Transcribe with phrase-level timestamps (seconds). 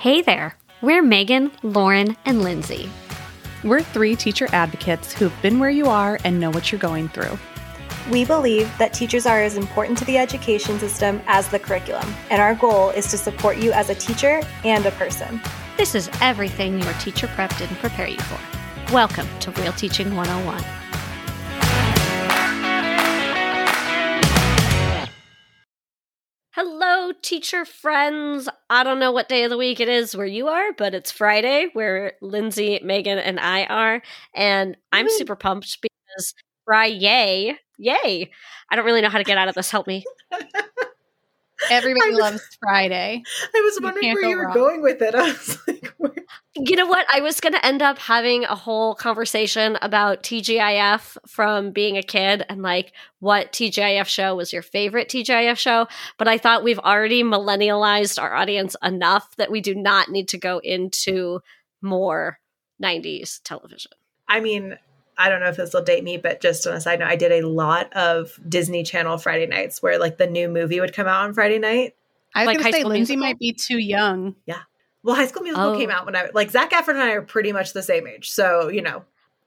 [0.00, 2.88] Hey there, we're Megan, Lauren, and Lindsay.
[3.62, 7.38] We're three teacher advocates who've been where you are and know what you're going through.
[8.10, 12.40] We believe that teachers are as important to the education system as the curriculum, and
[12.40, 15.38] our goal is to support you as a teacher and a person.
[15.76, 18.94] This is everything your teacher prep didn't prepare you for.
[18.94, 20.79] Welcome to Real Teaching 101.
[27.22, 28.48] Teacher friends.
[28.68, 31.10] I don't know what day of the week it is where you are, but it's
[31.10, 34.02] Friday where Lindsay, Megan, and I are.
[34.34, 35.10] And I'm Woo.
[35.10, 38.30] super pumped because Friday, yay.
[38.70, 39.70] I don't really know how to get out of this.
[39.70, 40.04] Help me.
[41.70, 43.22] Everybody was- loves Friday.
[43.54, 44.54] I was wondering can't where you were wrong.
[44.54, 45.14] going with it.
[45.16, 46.12] I was like, where?
[46.56, 47.06] You know what?
[47.12, 52.02] I was going to end up having a whole conversation about TGIF from being a
[52.02, 55.86] kid and like what TGIF show was your favorite TGIF show.
[56.18, 60.38] But I thought we've already millennialized our audience enough that we do not need to
[60.38, 61.40] go into
[61.82, 62.38] more
[62.82, 63.92] 90s television.
[64.28, 64.76] I mean,
[65.18, 67.16] I don't know if this will date me, but just on a side note, I
[67.16, 71.06] did a lot of Disney Channel Friday nights where like the new movie would come
[71.06, 71.94] out on Friday night.
[72.34, 74.34] I was Like gonna say School Lindsay might be too young.
[74.46, 74.60] Yeah.
[75.02, 75.78] Well, High School Musical Oh.
[75.78, 78.30] came out when I like Zac Efron and I are pretty much the same age,
[78.30, 79.04] so you know,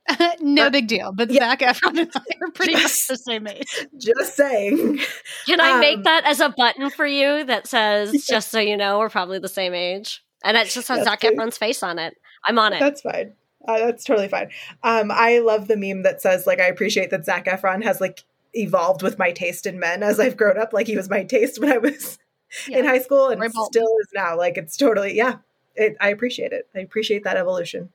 [0.42, 1.12] no But- big deal.
[1.14, 1.50] But Yeah.
[1.50, 2.84] Zac Efron and I are pretty Yes.
[3.10, 3.88] much the same age.
[3.98, 5.00] just saying.
[5.46, 8.76] Can I make Um, that as a button for you that says, just so you
[8.78, 10.24] know, we're probably the same age?
[10.44, 11.22] And it just has Yes, Zac.
[11.22, 12.18] Efron's face on it.
[12.46, 12.80] I'm on it.
[12.82, 13.34] That's fine.
[13.68, 14.50] Uh, that's totally fine.
[14.84, 18.24] Um, I love the meme that says like I appreciate that Zac Efron has like
[18.54, 20.74] evolved with my taste in men as I've grown up.
[20.74, 22.20] Like he was my taste when I was
[22.70, 24.38] in high school and still is now.
[24.38, 25.38] Like it's totally yeah.
[25.76, 26.68] It, I appreciate it.
[26.76, 27.90] I appreciate that evolution.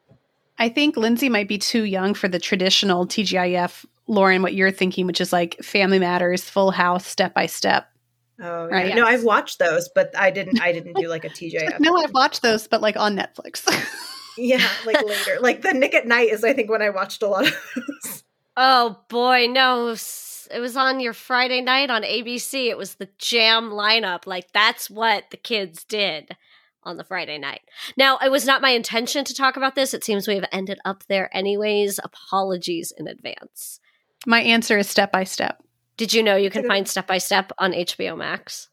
[0.59, 3.85] I think Lindsay might be too young for the traditional TGIF.
[4.09, 7.89] Lauren, what you're thinking, which is like Family Matters, Full House, Step by Step.
[8.41, 8.89] Oh, Right.
[8.89, 8.95] yeah.
[8.95, 10.61] no, I've watched those, but I didn't.
[10.61, 11.77] I didn't do like a TGIF.
[11.81, 13.65] No, I've watched those, but like on Netflix.
[14.39, 16.45] Yeah, like later, like the Nick at Nite is.
[16.45, 18.25] I think when I watched a lot of those.
[18.57, 19.95] Oh boy, no.
[20.51, 22.69] It was on your Friday night on ABC.
[22.69, 24.27] It was the jam lineup.
[24.27, 26.35] Like that's what the kids did
[26.83, 27.61] on the Friday night.
[27.97, 29.93] Now, it was not my intention to talk about this.
[29.93, 32.01] It seems we have ended up there anyways.
[32.03, 33.81] Apologies in advance.
[34.27, 35.63] My answer is Step by Step.
[35.97, 38.69] Did you know you can find Step by Step on HBO Max?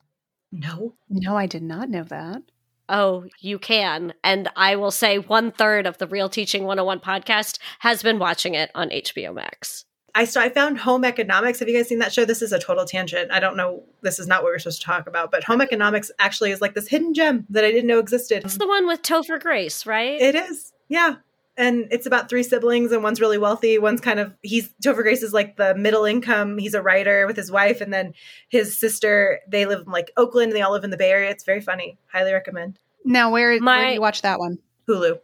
[0.51, 2.43] No, No, I did not know that.
[2.87, 4.13] Oh, you can.
[4.23, 8.53] And I will say one third of the Real Teaching 101 podcast has been watching
[8.53, 9.85] it on HBO Max.
[10.15, 11.59] I so I found Home Economics.
[11.59, 12.23] Have you guys seen that show?
[12.23, 13.31] This is a total tangent.
[13.31, 13.83] I don't know.
[14.01, 16.73] This is not what we're supposed to talk about, but Home Economics actually is like
[16.73, 18.45] this hidden gem that I didn't know existed.
[18.45, 20.19] It's the one with Topher Grace, right?
[20.19, 21.15] It is, yeah.
[21.57, 23.77] And it's about three siblings, and one's really wealthy.
[23.77, 26.57] One's kind of he's Topher Grace is like the middle income.
[26.57, 28.13] He's a writer with his wife, and then
[28.49, 29.39] his sister.
[29.47, 30.51] They live in like Oakland.
[30.51, 31.29] and They all live in the Bay Area.
[31.29, 31.97] It's very funny.
[32.11, 32.77] Highly recommend.
[33.05, 34.57] Now, where, where My- do you watch that one?
[34.89, 35.19] Hulu.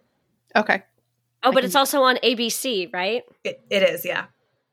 [0.55, 0.83] Okay.
[1.43, 3.23] oh, I but can- it's also on ABC, right?
[3.43, 4.25] It, it is, yeah.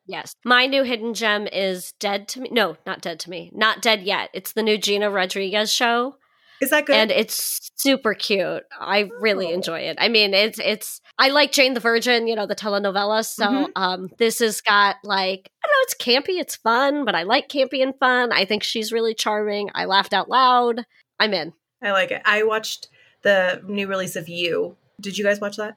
[0.06, 0.34] Yes.
[0.44, 2.48] My new hidden gem is Dead to Me.
[2.52, 3.50] No, not Dead to Me.
[3.54, 4.30] Not Dead Yet.
[4.32, 6.16] It's the new Gina Rodriguez show.
[6.60, 6.96] Is that good?
[6.96, 8.64] And it's super cute.
[8.80, 9.54] I really Oh.
[9.54, 9.96] enjoy it.
[10.00, 13.24] I mean, it's it's I like Jane the Virgin, you know, the telenovela.
[13.24, 13.69] So Mhm.
[13.76, 17.48] um this has got like I don't know, it's campy, it's fun, but I like
[17.48, 18.32] campy and fun.
[18.32, 19.70] I think she's really charming.
[19.74, 20.84] I laughed out loud.
[21.20, 21.52] I'm in.
[21.82, 22.22] I like it.
[22.24, 22.88] I watched
[23.22, 24.76] the new release of You.
[25.00, 25.76] Did you guys watch that?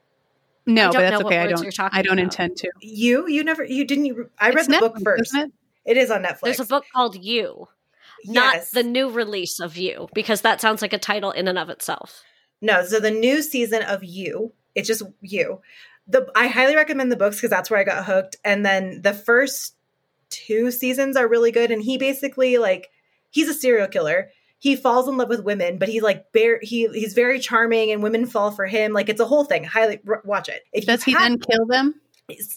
[0.66, 1.40] No, but that's okay.
[1.40, 1.64] I don't.
[1.64, 2.24] you're talking I don't about.
[2.24, 2.70] intend to.
[2.82, 3.28] You?
[3.28, 3.64] You never?
[3.64, 4.06] You didn't?
[4.06, 5.36] You, I read It's the book first.
[5.36, 5.52] it?
[5.86, 6.42] It is on Netflix.
[6.44, 7.68] There's a book called You,
[8.26, 8.72] not Yes.
[8.72, 12.24] the new release of You, because that sounds like a title in and of itself.
[12.62, 15.62] No, so the new season of You, it's just You.
[16.08, 18.36] The I highly recommend the books because that's where I got hooked.
[18.44, 19.76] And then the first
[20.30, 21.72] two seasons are really good.
[21.72, 22.90] And he basically like
[23.30, 24.30] he's a serial killer.
[24.60, 28.04] He falls in love with women, but he like bear he he's very charming and
[28.04, 28.94] women fall for him.
[28.94, 29.64] Like it's a whole thing.
[29.64, 30.62] Highly r- watch it.
[30.74, 31.96] If Does he you have- then kill them?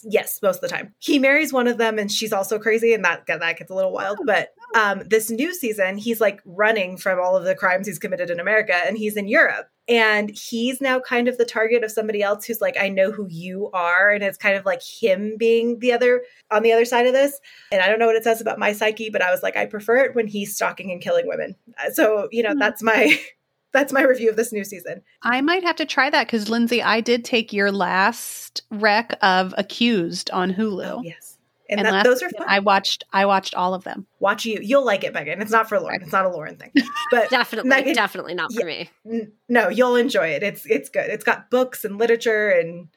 [0.03, 3.03] yes most of the time he marries one of them and she's also crazy and
[3.03, 7.19] that that gets a little wild but um this new season he's like running from
[7.19, 9.67] all of the crimes he's committed in america and he's in europe.
[9.87, 13.27] And he's now kind of the target of somebody else who's like i know who
[13.29, 17.05] you are and it's kind of like him being the other on the other side
[17.07, 17.39] of this.
[17.71, 19.65] And i don't know what it says about my psyche but i was like i
[19.67, 21.55] prefer it when he's stalking and killing women.
[21.79, 22.59] Uh, so you know Hmm.
[22.59, 23.17] that's my
[23.73, 25.01] that's my review of this new season.
[25.21, 29.53] I might have to try that because Lindsay, I did take your last rec of
[29.57, 31.34] Accused on Hulu, oh yes
[31.69, 33.03] and, And that, those are fun I watched.
[33.13, 34.05] I watched all of them.
[34.19, 36.71] watch you you'll like it megan it's not for lauren it's not a lauren thing
[37.11, 38.89] but Definitely, Megan- definitely not for me.
[39.09, 40.43] N- no, you'll enjoy it.
[40.43, 41.09] It's it's good.
[41.09, 42.87] It's got books and literature and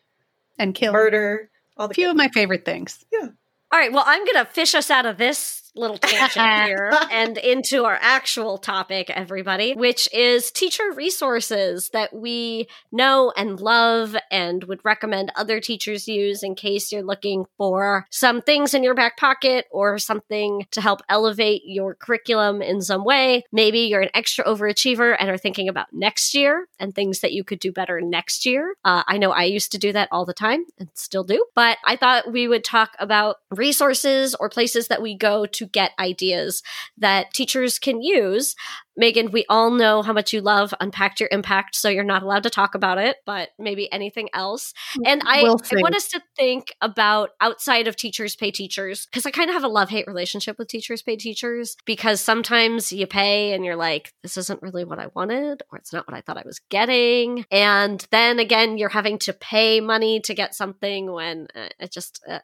[0.58, 1.50] And kill murder.
[1.76, 3.04] All the few good- of my favorite things.
[3.12, 3.28] Yeah.
[3.70, 7.38] All right, well, I'm going to fish us out of this little tangent here and
[7.38, 14.64] into our actual topic, everybody, which is teacher resources that we know and love and
[14.64, 19.16] would recommend other teachers use in case you're looking for some things in your back
[19.16, 23.44] pocket or something to help elevate your curriculum in some way.
[23.52, 27.44] Maybe you're an extra overachiever and are thinking about next year and things that you
[27.44, 28.74] could do better next year.
[28.84, 31.78] Uh, I know I used to do that all the time and still do, but
[31.84, 36.62] I thought we would talk about resources or places that we go to get ideas
[36.96, 38.54] that teachers can use.
[38.96, 42.42] Megan, we all know how much you love Unpacked Your Impact, so you're not allowed
[42.42, 44.74] to talk about it, but maybe anything else.
[45.06, 49.24] And I, We'll I want us to think about outside of teachers pay teachers, because
[49.24, 53.06] I kind of have a love hate relationship with teachers pay teachers, because sometimes you
[53.06, 56.20] pay and you're like, this isn't really what I wanted, or it's not what I
[56.20, 57.44] thought I was getting.
[57.52, 62.20] And then again, you're having to pay money to get something when uh, it just,
[62.28, 62.40] uh,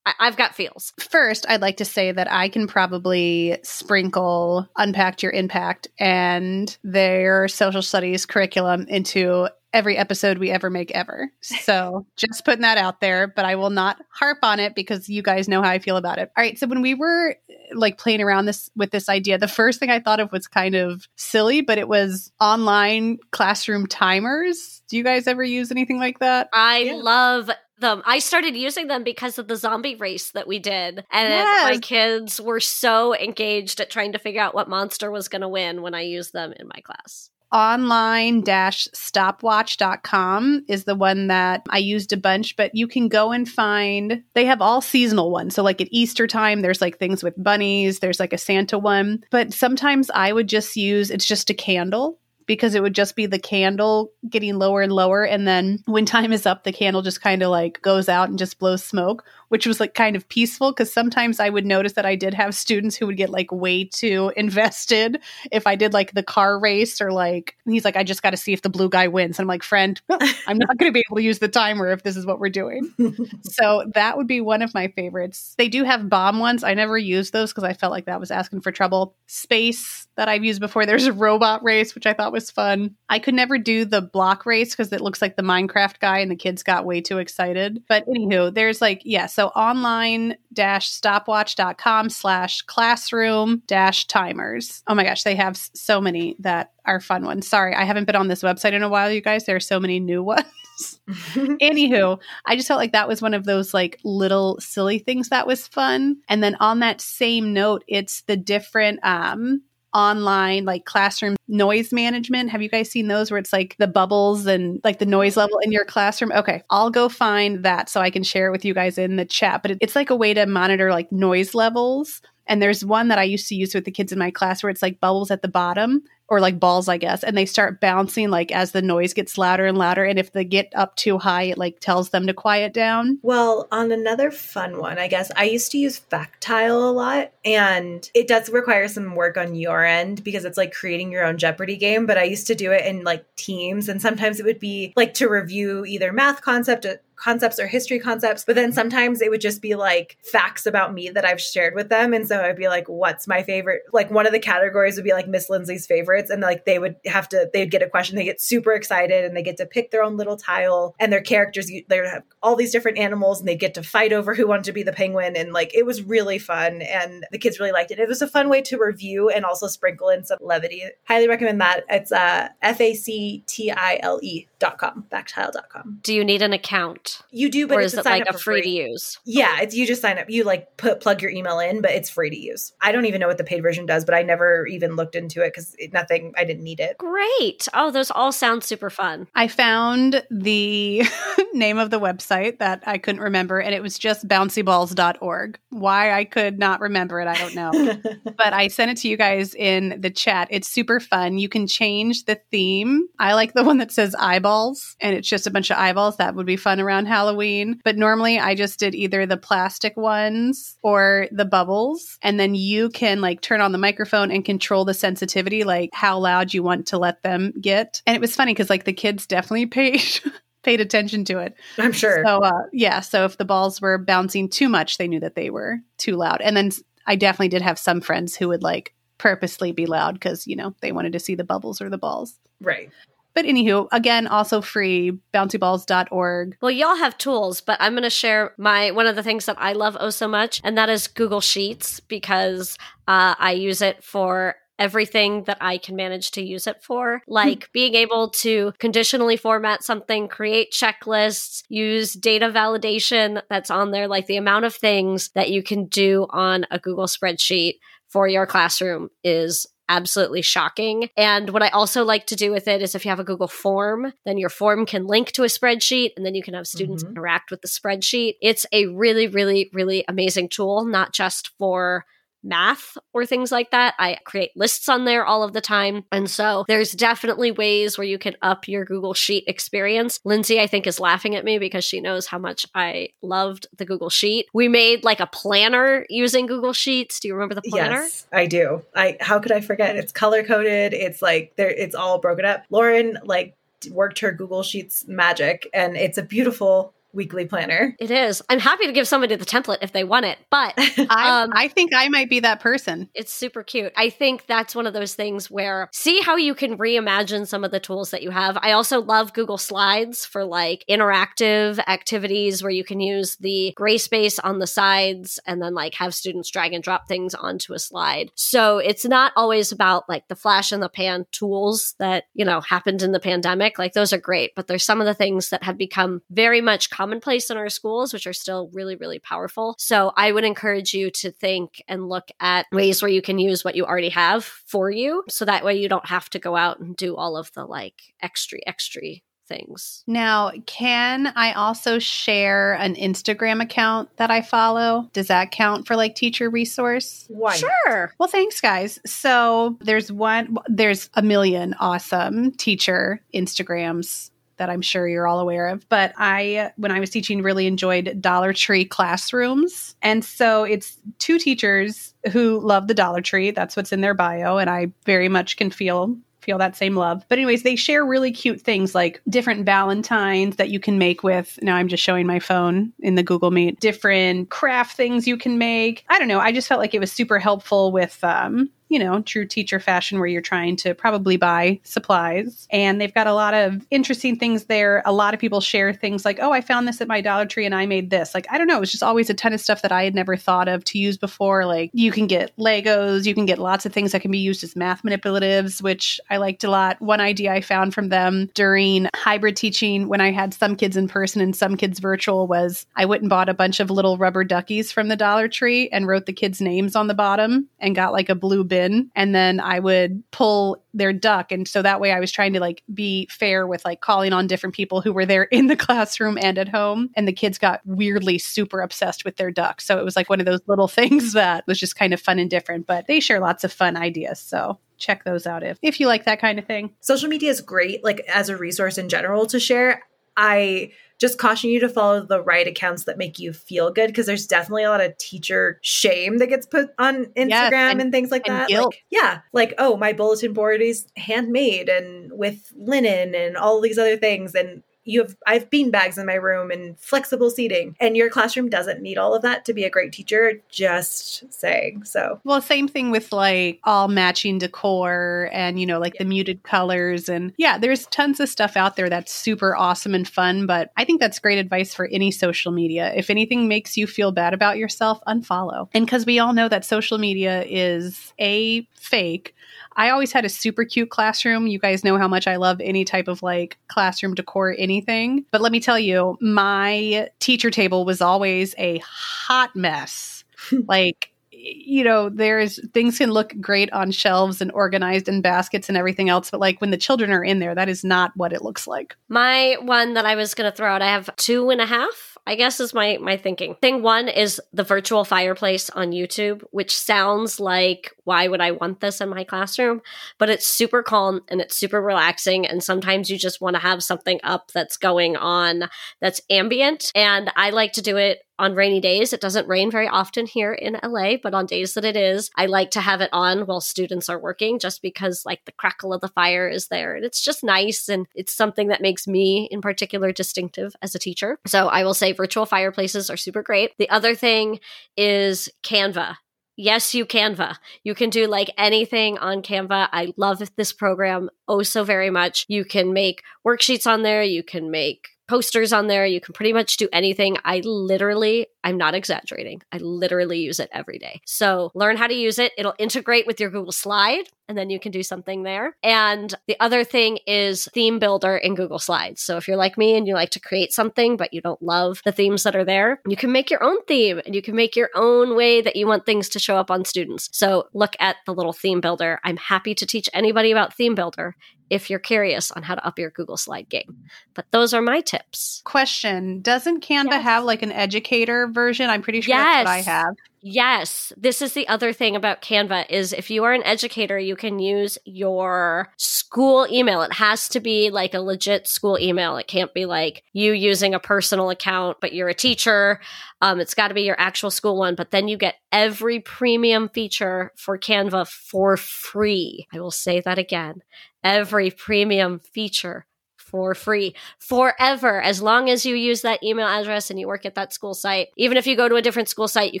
[0.06, 0.92] I- I've got feels.
[0.98, 7.48] First, I'd like to say that I can probably sprinkle Unpacked Your Impact and their
[7.48, 11.30] social studies curriculum into every episode we ever make ever.
[11.42, 15.22] So just putting that out there, but I will not harp on it because you
[15.22, 16.32] guys know how I feel about it.
[16.36, 16.58] All right.
[16.58, 17.36] So when we were
[17.72, 20.74] like playing around this with this idea, the first thing I thought of was kind
[20.74, 24.82] of silly, but it was online classroom timers.
[24.88, 26.48] Do you guys ever use anything like that?
[26.52, 26.94] I Yeah.
[26.94, 27.50] love
[27.80, 28.02] them.
[28.06, 31.04] I started using them because of the zombie race that we did.
[31.10, 31.72] And Yes.
[31.72, 35.48] my kids were so engaged at trying to figure out what monster was going to
[35.48, 37.30] win when I used them in my class.
[37.52, 43.48] online stopwatch.com is the one that I used a bunch, but you can go and
[43.48, 45.56] find they have all seasonal ones.
[45.56, 49.24] So like at Easter time, there's like things with bunnies, there's like a Santa one.
[49.32, 53.26] But sometimes I would just use it's just a candle because it would just be
[53.26, 55.24] the candle getting lower and lower.
[55.24, 58.40] And then when time is up, the candle just kind of like goes out and
[58.40, 62.06] just blows smoke, which was like kind of peaceful because sometimes I would notice that
[62.06, 65.20] I did have students who would get like way too invested
[65.50, 68.36] if I did like the car race or like, he's like, I just got to
[68.36, 69.38] see if the blue guy wins.
[69.38, 70.00] And I'm like, friend,
[70.46, 72.48] I'm not going to be able to use the timer if this is what we're
[72.48, 72.94] doing.
[73.42, 75.54] so that would be one of my favorites.
[75.58, 76.62] They do have bomb ones.
[76.62, 79.16] I never used those because I felt like that was asking for trouble.
[79.26, 80.86] Space that I've used before.
[80.86, 82.94] There's a robot race, which I thought was fun.
[83.08, 86.30] I could never do the block race because it looks like the Minecraft guy and
[86.30, 87.82] the kids got way too excited.
[87.88, 94.82] But anywho, there's like, yeah, so online dash stopwatch.com slash classroom dash timers.
[94.86, 97.48] Oh my gosh, they have so many that are fun ones.
[97.48, 99.46] Sorry, I haven't been on this website in a while, you guys.
[99.46, 100.44] There are so many new ones.
[101.08, 105.46] Anywho, I just felt like that was one of those like little silly things that
[105.46, 106.18] was fun.
[106.28, 112.50] And then on that same note, it's the different um online like classroom noise management.
[112.50, 115.58] Have you guys seen those where it's like the bubbles and like the noise level
[115.58, 116.32] in your classroom?
[116.32, 119.24] Okay, I'll go find that so I can share it with you guys in the
[119.24, 119.62] chat.
[119.62, 122.22] But it's like a way to monitor like noise levels.
[122.46, 124.70] And there's one that I used to use with the kids in my class where
[124.70, 128.30] it's like bubbles at the bottom or like balls, I guess, and they start bouncing
[128.30, 130.04] like as the noise gets louder and louder.
[130.04, 133.18] And if they get up too high, it like tells them to quiet down.
[133.22, 138.08] Well, on another fun one, I guess I used to use Factile a lot, and
[138.14, 141.76] it does require some work on your end because it's like creating your own Jeopardy
[141.76, 142.06] game.
[142.06, 145.14] But I used to do it in like teams, and sometimes it would be like
[145.14, 149.42] to review either math concept uh, concepts or history concepts but then sometimes it would
[149.42, 152.66] just be like facts about me that i've shared with them and so i'd be
[152.66, 155.86] like what's my favorite like one of the categories would be like miss lindsay's
[156.20, 159.24] favorites and like they would have to they'd get a question they get super excited
[159.24, 162.56] and they get to pick their own little tile and their characters they have all
[162.56, 165.36] these different animals and they'd get to fight over who wanted to be the penguin
[165.36, 168.28] and like it was really fun and the kids really liked it it was a
[168.28, 172.48] fun way to review and also sprinkle in some levity highly recommend that it's uh
[172.62, 177.22] f-a-c-t-i-l-e E dot com factile dot com Do you need an account?
[177.30, 179.18] you do, but or it's is it like a for free to use?
[179.24, 180.28] Yeah, it's you just sign up.
[180.28, 182.72] You like put plug your email in, but it's free to use.
[182.82, 185.42] I don't even know what the paid version does, but I never even looked into
[185.42, 186.09] it because nothing.
[186.10, 186.98] I didn't need it.
[186.98, 187.68] Great.
[187.74, 189.28] Oh, those all sound super fun.
[189.34, 191.02] I found the
[191.52, 195.58] name of the website that I couldn't remember, and it was just bouncyballs.org.
[195.70, 197.96] Why I could not remember it, I don't know.
[198.36, 200.48] but I sent it to you guys in the chat.
[200.50, 201.38] It's super fun.
[201.38, 203.08] You can change the theme.
[203.18, 206.16] I like the one that says eyeballs, and it's just a bunch of eyeballs.
[206.16, 207.80] That would be fun around Halloween.
[207.84, 212.18] But normally I just did either the plastic ones or the bubbles.
[212.22, 216.18] And then you can like turn on the microphone and control the sensitivity, like how
[216.18, 218.02] loud you want to let them get.
[218.06, 220.02] And it was funny because like the kids definitely paid.
[220.62, 221.54] paid attention to it.
[221.78, 222.22] I'm sure.
[222.22, 225.48] So uh, yeah, so if the balls were bouncing too much, they knew that they
[225.48, 226.42] were too loud.
[226.42, 226.70] And then
[227.06, 230.74] I definitely did have some friends who would like purposely be loud because you know
[230.80, 232.38] they wanted to see the bubbles or the balls.
[232.60, 232.90] right.
[233.32, 236.56] But anywho, again, also free, bouncyballs.org.
[236.60, 239.56] Well, y'all have tools, but I'm going to share my one of the things that
[239.58, 244.02] I love oh so much, and that is Google Sheets because uh, I use it
[244.02, 249.36] for everything that I can manage to use it for, like being able to conditionally
[249.36, 255.30] format something, create checklists, use data validation that's on there, like the amount of things
[255.34, 257.74] that you can do on a Google spreadsheet
[258.08, 261.08] for your classroom is absolutely shocking.
[261.16, 263.48] And what I also like to do with it is if you have a Google
[263.48, 267.02] form, then your form can link to a spreadsheet and then you can have students
[267.02, 267.10] Mhm.
[267.10, 268.36] interact with the spreadsheet.
[268.40, 272.06] It's a really, really, really amazing tool, not just for
[272.42, 273.94] math or things like that.
[273.98, 276.04] I create lists on there all of the time.
[276.12, 280.20] And so there's definitely ways where you can up your Google Sheet experience.
[280.24, 283.84] Lindsay, I think, is laughing at me because she knows how much I loved the
[283.84, 284.46] Google Sheet.
[284.54, 287.20] We made like a planner using Google Sheets.
[287.20, 288.02] Do you remember the planner?
[288.02, 288.82] Yes, I do.
[288.94, 289.96] I how could I forget?
[289.96, 290.92] It's color coded.
[290.94, 291.70] It's like there.
[291.70, 292.64] It's all broken up.
[292.70, 293.54] Lauren like
[293.90, 297.96] worked her Google Sheets magic, and it's a beautiful weekly planner.
[297.98, 298.42] It is.
[298.48, 301.68] I'm happy to give somebody the template if they want it, but I, Um, I
[301.68, 303.08] think I might be that person.
[303.14, 303.92] It's super cute.
[303.96, 307.70] I think that's one of those things where see how you can reimagine some of
[307.70, 308.58] the tools that you have.
[308.60, 313.98] I also love Google Slides for like interactive activities where you can use the gray
[313.98, 317.78] space on the sides and then like have students drag and drop things onto a
[317.78, 318.30] slide.
[318.34, 322.60] So it's not always about like the flash and the pan tools that, you know,
[322.60, 323.78] happened in the pandemic.
[323.78, 326.90] Like those are great, but there's some of the things that have become very much
[327.00, 329.74] commonplace in our schools, which are still really, really powerful.
[329.78, 333.64] So I would encourage you to think and look at ways where you can use
[333.64, 335.24] what you already have for you.
[335.28, 337.94] So that way you don't have to go out and do all of the like
[338.20, 340.04] extra, extra things.
[340.06, 345.08] Now, can I also share an Instagram account that I follow?
[345.14, 347.24] Does that count for like teacher resource?
[347.28, 347.56] Why?
[347.56, 348.14] Sure.
[348.18, 348.98] Well, thanks, guys.
[349.06, 354.30] So there's one, there's a million awesome teacher Instagrams
[354.60, 355.88] that I'm sure you're all aware of.
[355.88, 359.96] But I, when I was teaching, really enjoyed Dollar Tree classrooms.
[360.02, 363.52] And so it's two teachers who love the Dollar Tree.
[363.52, 364.58] That's what's in their bio.
[364.58, 367.24] And I very much can feel feel that same love.
[367.28, 371.58] But anyways, they share really cute things like different valentines that you can make with
[371.62, 375.58] now I'm just showing my phone in the Google Meet, different craft things you can
[375.58, 376.04] make.
[376.08, 379.22] I don't know, I just felt like it was super helpful with um you know,
[379.22, 382.66] true teacher fashion where you're trying to probably buy supplies.
[382.70, 385.02] And they've got a lot of interesting things there.
[385.06, 387.64] A lot of people share things like, oh, I found this at my Dollar Tree
[387.64, 388.34] and I made this.
[388.34, 390.14] Like, I don't know, it was just always a ton of stuff that I had
[390.14, 391.66] never thought of to use before.
[391.66, 394.64] Like, you can get Legos, you can get lots of things that can be used
[394.64, 397.00] as math manipulatives, which I liked a lot.
[397.00, 401.06] One idea I found from them during hybrid teaching when I had some kids in
[401.06, 404.42] person and some kids virtual was I went and bought a bunch of little rubber
[404.42, 408.12] duckies from the Dollar Tree and wrote the kids' names on the bottom and got
[408.12, 408.79] like a blue bin.
[409.14, 411.52] And then I would pull their duck.
[411.52, 414.46] And so that way I was trying to like be fair with like calling on
[414.46, 417.10] different people who were there in the classroom and at home.
[417.14, 419.80] And the kids got weirdly super obsessed with their duck.
[419.80, 422.38] So it was like one of those little things that was just kind of fun
[422.38, 424.40] and different, but they share lots of fun ideas.
[424.40, 426.94] So check those out if, if you like that kind of thing.
[427.00, 430.02] Social media is great, like as a resource in general to share.
[430.36, 434.26] I just caution you to follow the right accounts that make you feel good because
[434.26, 438.30] there's definitely a lot of teacher shame that gets put on Instagram and, and- things
[438.30, 438.68] like and that.
[438.68, 438.86] guilt.
[438.94, 443.98] Like, yeah, like oh, my bulletin board is handmade and with linen and all these
[443.98, 447.96] other things and you have I have bean bags in my room and flexible seating
[448.00, 452.04] and your classroom doesn't need all of that to be a great teacher just saying
[452.04, 456.62] so Well, same thing with like all matching decor and, you know, like the muted
[456.62, 457.28] colors.
[457.28, 460.66] And yeah, there's tons of stuff out there that's super awesome and fun.
[460.66, 463.12] But I think that's great advice for any social media.
[463.14, 465.88] If anything makes you feel bad about yourself, unfollow.
[465.92, 469.54] And because we all know that social media is a fake.
[469.96, 471.66] I always had a super cute classroom.
[471.66, 475.44] You guys know how much I love any type of like classroom decor, anything.
[475.50, 480.44] But let me tell you, my teacher table was always a hot mess.
[480.88, 485.98] like, you know, there's things can look great on shelves and organized in baskets and
[485.98, 488.62] everything else, but like when the children are in there, that is not what it
[488.62, 489.16] looks like.
[489.28, 492.29] My one that I was going to throw out, I have two and a half.
[492.46, 493.76] I guess is my my thinking.
[493.80, 499.00] Thing one is the virtual fireplace on YouTube, which sounds like why would I want
[499.00, 500.02] this in my classroom?
[500.38, 502.66] But it's super calm and it's super relaxing.
[502.66, 505.88] And sometimes you just want to have something up that's going on
[506.20, 507.10] that's ambient.
[507.14, 509.32] And I like to do it on rainy days.
[509.32, 512.66] It doesn't rain very often here in LA, but on days that it is, I
[512.66, 516.20] like to have it on while students are working just because like the crackle of
[516.20, 519.80] the fire is there and it's just nice and it's something that makes me in
[519.80, 521.58] particular distinctive as a teacher.
[521.66, 523.96] So I will say virtual fireplaces are super great.
[523.98, 524.80] The other thing
[525.16, 526.36] is Canva
[526.82, 527.76] Yes, you Canva.
[528.04, 530.08] You can do like anything on Canva.
[530.12, 532.64] I love this program oh so very much.
[532.68, 534.42] You can make worksheets on there.
[534.42, 536.24] You can make posters on there.
[536.24, 537.56] You can pretty much do anything.
[537.64, 539.82] I literally, I'm not exaggerating.
[539.90, 541.40] I literally use it every day.
[541.44, 542.70] So learn how to use it.
[542.78, 545.96] It'll integrate with your Google Slide and then you can do something there.
[546.04, 549.42] And the other thing is theme builder in Google Slides.
[549.42, 552.20] So if you're like me and you like to create something, but you don't love
[552.24, 554.94] the themes that are there, you can make your own theme and you can make
[554.94, 557.48] your own way that you want things to show up on students.
[557.50, 559.40] So look at the little theme builder.
[559.42, 561.56] I'm happy to teach anybody about theme builder
[561.90, 564.24] if you're curious on how to up your Google Slide game.
[564.54, 565.82] But those are my tips.
[565.84, 567.42] Question Doesn't Canva Yes.
[567.42, 569.10] have like an educator version?
[569.10, 570.34] I'm pretty sure that's what I have.
[570.62, 574.56] Yes, this is the other thing about Canva is if you are an educator, you
[574.56, 577.22] can use your school email.
[577.22, 579.56] It has to be like a legit school email.
[579.56, 583.20] It can't be like you using a personal account, but you're a teacher.
[583.62, 585.14] Um, it's got to be your actual school one.
[585.14, 589.86] But then you get every premium feature for Canva for free.
[589.94, 591.00] I will say that again.
[591.42, 593.24] Every premium feature
[593.70, 597.74] for free forever as long as you use that email address and you work at
[597.76, 598.48] that school site.
[598.56, 600.00] Even if you go to a different school site, you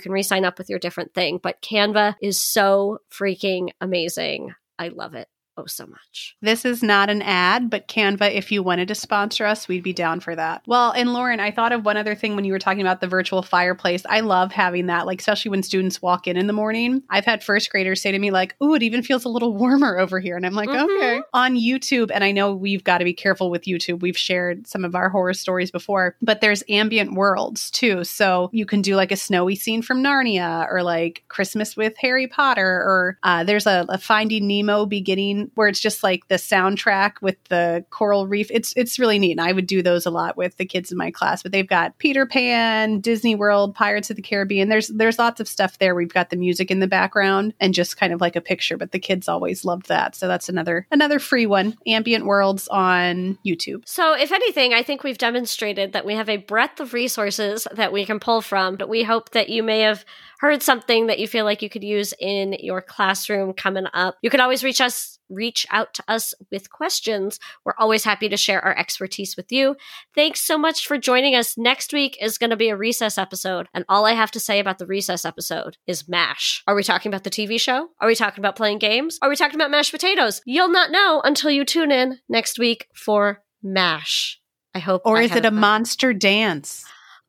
[0.00, 1.38] can re sign up with your different thing.
[1.42, 4.54] But Canva is so freaking amazing.
[4.78, 5.28] I love it
[5.60, 6.36] oh so much.
[6.40, 9.92] This is not an ad, but Canva, if you wanted to sponsor us, we'd be
[9.92, 10.62] down for that.
[10.66, 13.06] Well, and Lauren, I thought of one other thing when you were talking about the
[13.06, 14.02] virtual fireplace.
[14.08, 17.02] I love having that, like, especially when students walk in in the morning.
[17.10, 19.98] I've had first graders say to me, like, ooh, it even feels a little warmer
[19.98, 20.36] over here.
[20.36, 20.84] And I'm like, Mhm.
[20.84, 21.20] okay.
[21.34, 24.00] On YouTube, and I know we've got to be careful with YouTube.
[24.00, 28.04] We've shared some of our horror stories before, but there's ambient worlds too.
[28.04, 32.26] So you can do like a snowy scene from Narnia or like Christmas with Harry
[32.26, 37.14] Potter, or uh, there's a, a Finding Nemo beginning where it's just like the soundtrack
[37.20, 38.48] with the coral reef.
[38.50, 39.32] It's it's really neat.
[39.32, 41.42] And I would do those a lot with the kids in my class.
[41.42, 44.68] But they've got Peter Pan, Disney World, Pirates of the Caribbean.
[44.68, 45.94] There's there's lots of stuff there.
[45.94, 48.76] We've got the music in the background and just kind of like a picture.
[48.76, 50.14] But the kids always loved that.
[50.14, 51.76] So that's another another free one.
[51.86, 53.82] Ambient Worlds on YouTube.
[53.86, 57.92] So, if anything, I think we've demonstrated that we have a breadth of resources that
[57.92, 60.04] we can pull from, but we hope that you may have
[60.40, 64.16] heard something that you feel like you could use in your classroom coming up.
[64.22, 67.38] You can always reach us reach out to us with questions.
[67.64, 69.76] We're always happy to share our expertise with you.
[70.14, 71.56] Thanks so much for joining us.
[71.56, 74.58] Next week is going to be a recess episode, and all I have to say
[74.58, 76.62] about the recess episode is MASH.
[76.66, 77.88] Are we talking about the TV show?
[78.00, 79.18] Are we talking about playing games?
[79.22, 80.42] Are we talking about mashed potatoes?
[80.44, 84.40] You'll not know until you tune in next week for MASH.
[84.74, 85.02] I hope.
[85.04, 86.84] Or I is it a monster dance?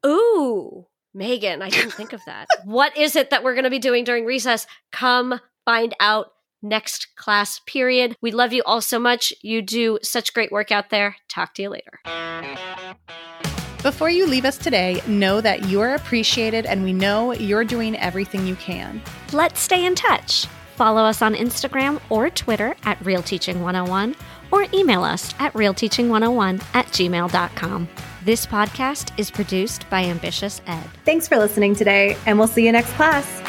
[0.05, 2.47] Ooh, Megan, I didn't think of that.
[2.65, 4.65] what is it that we're going to be doing during recess?
[4.91, 8.15] Come find out next class period.
[8.21, 9.33] We love you all so much.
[9.41, 11.15] You do such great work out there.
[11.29, 11.99] Talk to you later.
[13.83, 18.45] Before you leave us today, know that you're appreciated and we know you're doing everything
[18.45, 19.01] you can.
[19.33, 20.45] Let's stay in touch.
[20.75, 24.15] Follow us on Instagram or Twitter at RealTeaching101
[24.51, 27.89] or email us at realteaching101 at gmail.com.
[28.23, 30.83] This podcast is produced by Ambitious Ed.
[31.05, 33.41] Thanks for listening today, and we'll see you next class.